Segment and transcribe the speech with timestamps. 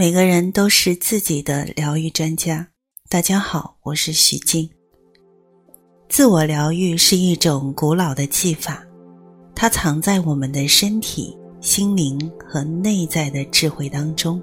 [0.00, 2.66] 每个人都是自己的疗愈专家。
[3.10, 4.66] 大家好，我是徐静。
[6.08, 8.82] 自我疗愈是一种古老的技法，
[9.54, 12.18] 它藏在我们的身体、心灵
[12.48, 14.40] 和内在的智慧当中。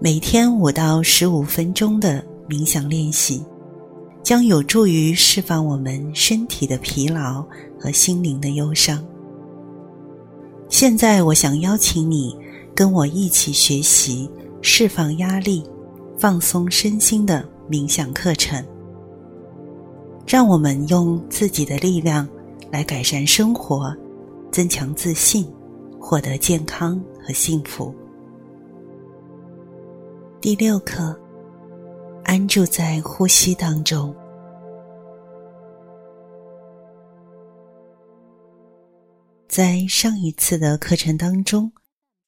[0.00, 3.40] 每天五到十五分钟的冥想练习，
[4.24, 7.46] 将有助于释放我们身体的疲劳
[7.78, 9.00] 和心灵的忧伤。
[10.68, 12.36] 现在，我想邀请你。
[12.74, 14.28] 跟我一起学习
[14.60, 15.64] 释放压力、
[16.18, 18.64] 放松身心的冥想课程，
[20.26, 22.28] 让我们用自己的力量
[22.72, 23.94] 来改善生活，
[24.50, 25.46] 增强自信，
[26.00, 27.94] 获得健康和幸福。
[30.40, 31.16] 第六课，
[32.24, 34.12] 安住在呼吸当中。
[39.46, 41.70] 在上一次的课程当中。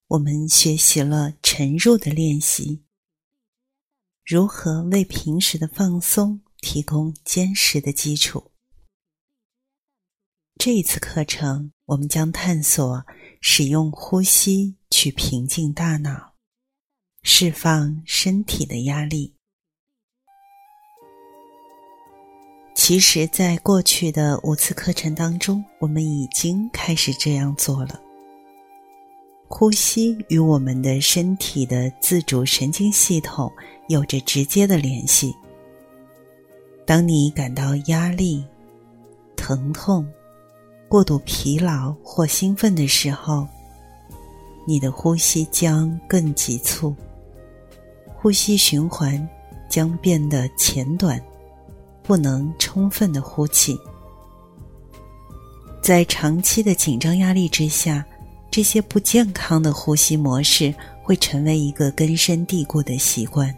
[0.09, 2.85] 我们学习了沉入的练习，
[4.25, 8.53] 如何为平时的放松提供坚实的基础。
[10.61, 13.05] 这一次课程，我们将探索
[13.41, 16.37] 使用呼吸去平静大脑，
[17.25, 19.35] 释放身体的压力。
[22.77, 28.06] 其实，在过去的五次课程当中，我们已经开始这样做了。
[29.49, 33.51] 呼吸与我们的身体的自主神经系统
[33.89, 35.35] 有着直接的联系。
[36.85, 38.45] 当你感到压力、
[39.37, 40.07] 疼痛、
[40.89, 43.47] 过度疲劳或兴奋的时候，
[44.67, 46.95] 你的呼吸将更急促，
[48.17, 49.27] 呼吸循环
[49.69, 51.23] 将变得浅短，
[52.03, 53.79] 不能充分的呼气。
[55.81, 58.05] 在长期的紧张压力之下。
[58.57, 63.55] 这些不健康的呼吸模式会成为一个根深蒂固的习惯。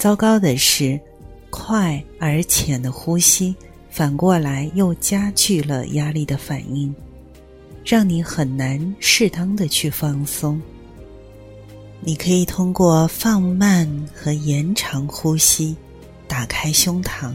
[0.00, 1.00] 糟糕的是，
[1.48, 3.54] 快而浅的呼吸
[3.88, 6.92] 反过来又加剧了压力的反应，
[7.84, 10.60] 让你很难适当的去放松。
[12.00, 15.76] 你可以通过放慢和延长呼吸，
[16.26, 17.32] 打开胸膛，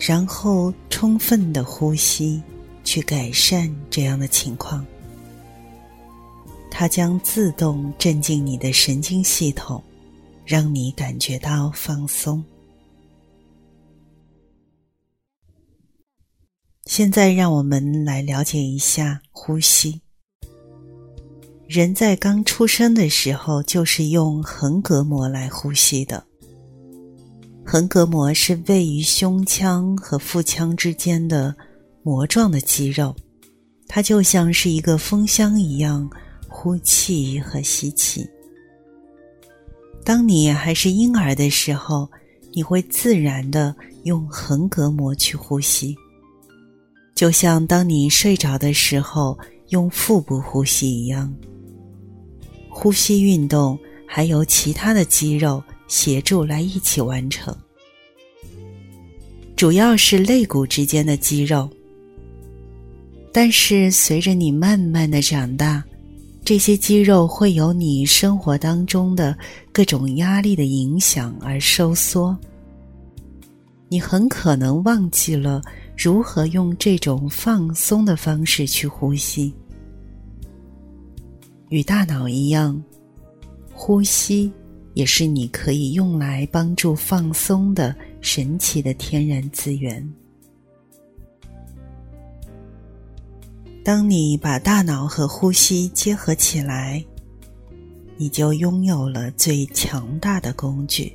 [0.00, 2.42] 然后充分的呼吸。
[2.96, 4.82] 去改善这样的情况，
[6.70, 9.84] 它将自动镇静你的神经系统，
[10.46, 12.42] 让你感觉到放松。
[16.86, 20.00] 现在，让我们来了解一下呼吸。
[21.66, 26.24] 人在刚出生的时候就是用横膈膜来呼吸的。
[27.62, 31.54] 横膈膜是位于胸腔和腹腔之间的。
[32.06, 33.12] 膜状的肌肉，
[33.88, 36.08] 它就像是一个风箱一样，
[36.46, 38.24] 呼气和吸气。
[40.04, 42.08] 当你还是婴儿的时候，
[42.52, 43.74] 你会自然的
[44.04, 45.96] 用横膈膜去呼吸，
[47.16, 49.36] 就像当你睡着的时候
[49.70, 51.34] 用腹部呼吸一样。
[52.70, 57.52] 呼吸运动还由其他的肌肉协助来一起完成，
[59.56, 61.68] 主要是肋骨之间的肌肉。
[63.38, 65.84] 但是，随着你慢慢的长大，
[66.42, 69.36] 这些肌肉会有你生活当中的
[69.72, 72.34] 各种压力的影响而收缩。
[73.90, 75.60] 你很可能忘记了
[75.94, 79.52] 如何用这种放松的方式去呼吸。
[81.68, 82.82] 与大脑一样，
[83.74, 84.50] 呼吸
[84.94, 90.02] 也是你可以用来帮助放松的神奇的天然资源。
[93.86, 97.04] 当你把大脑和呼吸结合起来，
[98.16, 101.14] 你就拥有了最强大的工具。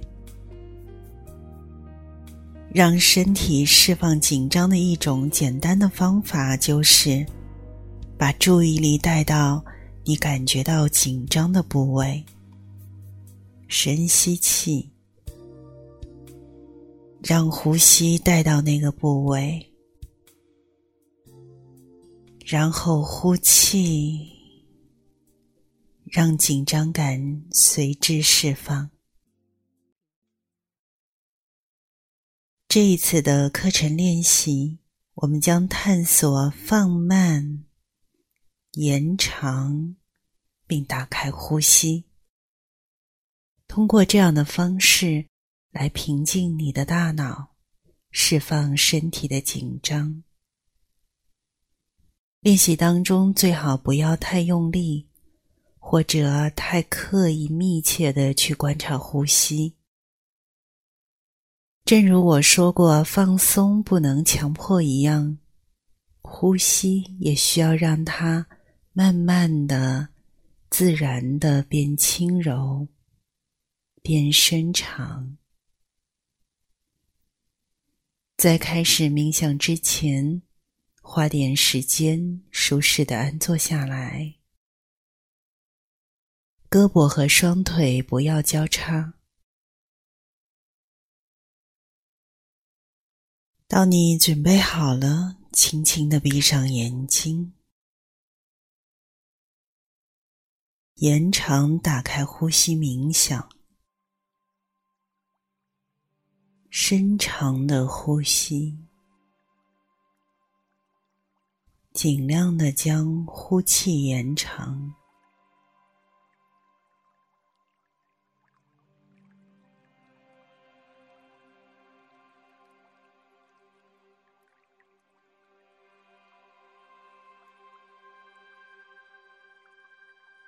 [2.73, 7.25] 让身体释放紧张的一种简单的方法，就是
[8.17, 9.61] 把注意力带到
[10.05, 12.23] 你感觉到紧张的部位。
[13.67, 14.89] 深吸气，
[17.21, 19.70] 让呼吸带到那个部位。
[22.51, 24.29] 然后呼气，
[26.03, 28.89] 让紧张感随之释放。
[32.67, 34.79] 这一次的课程练习，
[35.13, 37.63] 我们将探索放慢、
[38.73, 39.95] 延长，
[40.67, 42.03] 并打开呼吸。
[43.65, 45.25] 通过这样的方式
[45.69, 47.55] 来平静你的大脑，
[48.11, 50.23] 释放身体的紧张。
[52.41, 55.07] 练习当中最好不要太用力，
[55.77, 59.75] 或者太刻意密切的去观察呼吸。
[61.85, 65.37] 正如我说过，放松不能强迫一样，
[66.23, 68.47] 呼吸也需要让它
[68.91, 70.09] 慢慢的、
[70.71, 72.87] 自然的变轻柔、
[74.01, 75.37] 变深长。
[78.35, 80.41] 在开始冥想之前，
[81.01, 84.35] 花点时间，舒适的安坐下来，
[86.69, 89.15] 胳膊和双腿不要交叉。
[93.67, 97.53] 当你准备好了，轻轻的闭上眼睛，
[100.95, 103.49] 延长打开呼吸冥想，
[106.69, 108.77] 深长的呼吸，
[111.93, 114.95] 尽量的将呼气延长。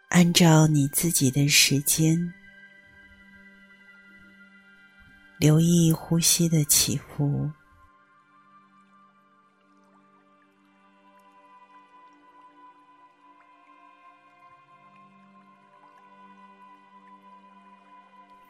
[0.10, 2.34] 按照你自己的时间，
[5.39, 7.51] 留意呼吸的起伏，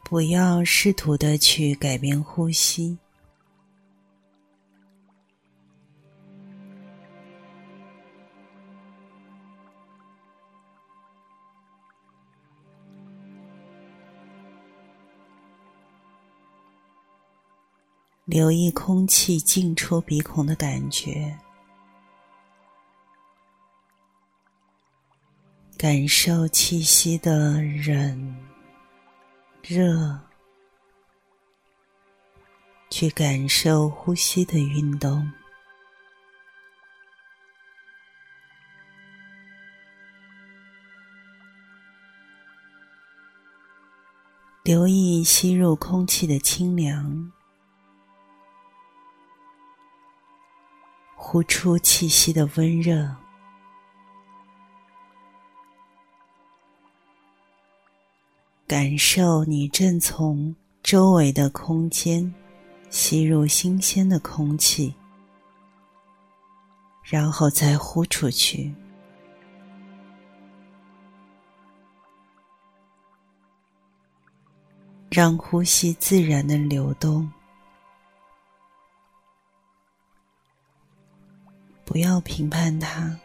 [0.03, 2.97] 不要试图的去改变呼吸。
[18.25, 21.38] 留意空气进出鼻孔的感觉，
[25.77, 28.35] 感受气息的冷、
[29.65, 30.19] 热，
[32.89, 35.31] 去感受呼吸的运动，
[44.63, 47.31] 留意吸入空气的清凉。
[51.15, 53.15] 呼出气息的温热，
[58.74, 62.34] 感受你正从周围的空间
[62.90, 64.92] 吸入新鲜的空气，
[67.04, 68.74] 然后再呼出去，
[75.12, 77.31] 让呼吸自然的流动。
[81.86, 83.16] 不要评判它。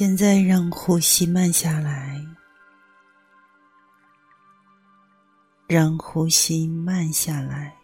[0.00, 2.18] 现在让呼吸慢下来，
[5.68, 7.76] 让呼吸慢下来。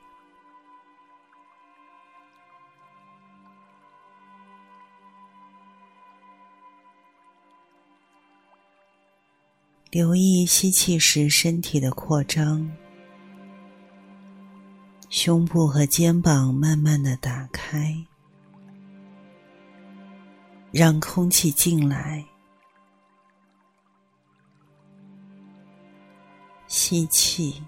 [9.91, 12.67] 留意吸气时身体的扩张，
[15.11, 17.95] 胸部和肩膀慢慢的打开，
[20.77, 22.23] 让空气进来。
[26.67, 27.65] 吸气，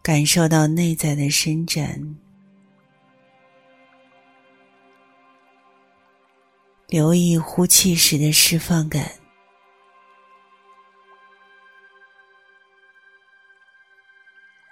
[0.00, 1.98] 感受到内在的伸展；
[6.86, 9.10] 留意呼气时的释放感。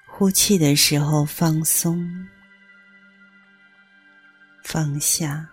[0.07, 2.09] 呼气的时候，放松、
[4.63, 5.51] 放下，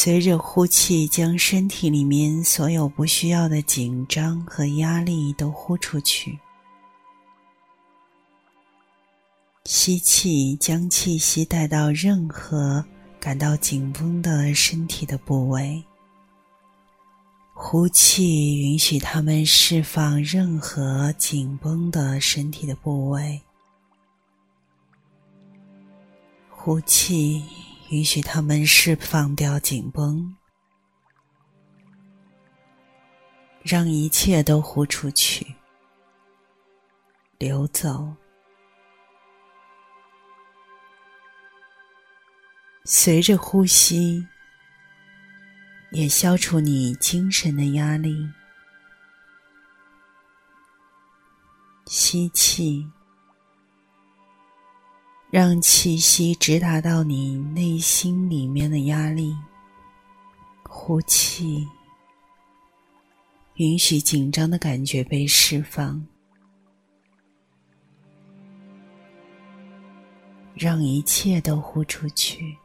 [0.00, 6.38] 随着呼气，将身体里面所有不需要的紧张和压力都呼出去。
[9.64, 12.84] 吸气，将气息带到任何
[13.18, 15.82] 感到紧绷的身体的部位。
[17.52, 23.42] 呼气，允许他们释放任何紧绷的身体的部位。
[26.48, 27.42] 呼气，
[27.90, 30.36] 允许他们释放掉紧绷，
[33.62, 35.54] 让一切都呼出去，
[37.38, 38.14] 流走。
[42.84, 44.26] 随着呼吸。
[45.90, 48.30] 也消除你精神的压力。
[51.86, 52.86] 吸气，
[55.30, 59.36] 让气息直达到你内心里面的压力。
[60.66, 61.68] 呼气，
[63.56, 66.02] 允许紧张的感觉被释放，
[70.54, 72.56] 让一切都呼出去，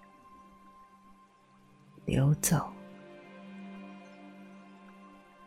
[2.05, 2.65] 流走。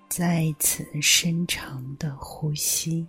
[0.09, 3.07] 再次深长的呼吸。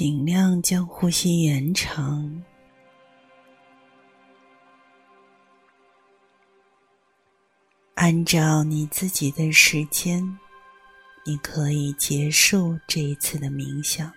[0.00, 2.42] 尽量将呼吸延长，
[7.96, 10.24] 按照你自己的时间，
[11.26, 14.10] 你可以结束这一次的冥想。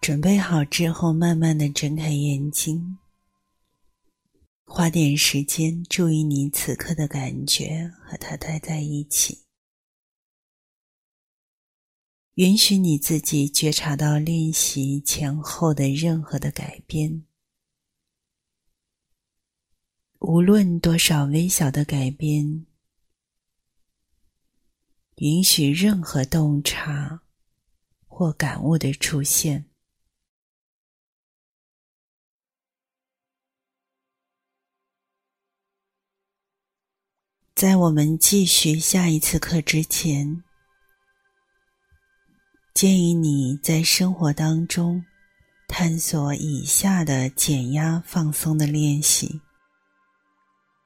[0.00, 2.96] 准备好之后，慢慢的睁开眼睛。
[4.74, 9.44] 花点时间注意你此刻的感觉，和他待在一起。
[12.36, 17.26] 允许你自己觉察到练习前后的任何的改变，
[20.20, 22.64] 无论多少微小的改变。
[25.16, 27.24] 允许任何洞察
[28.06, 29.71] 或感悟的出现。
[37.62, 40.42] 在我们继续下一次课之前，
[42.74, 45.04] 建议你在生活当中
[45.68, 49.40] 探索以下的减压放松的练习：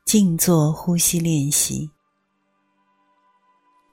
[0.04, 1.88] 静坐呼吸练习。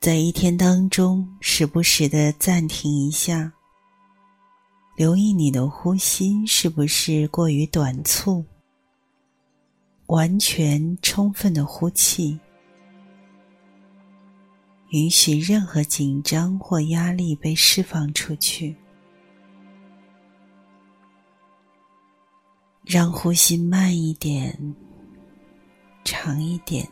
[0.02, 3.54] 在一天当中，时不时的暂停一下，
[4.98, 8.44] 留意你的呼吸是不是过于短促，
[10.08, 12.38] 完全充分的呼气。
[14.94, 18.76] 允许任何紧张或压力被释放出去，
[22.86, 24.76] 让呼吸慢一点、
[26.04, 26.88] 长一点。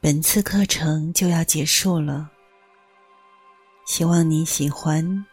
[0.00, 2.30] 本次课程就要结束了，
[3.84, 5.26] 希望你喜欢。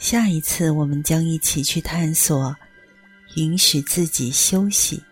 [0.00, 2.56] 下一次，我们将一起去探索，
[3.36, 5.04] 允许自己休息，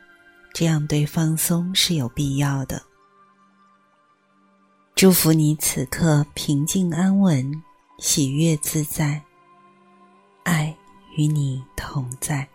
[0.54, 2.82] 这样对放松是有必要的。
[4.94, 7.52] 祝福你此刻平静安稳，
[7.98, 9.22] 喜悦自在，
[10.44, 10.74] 爱
[11.18, 12.48] 与你同在。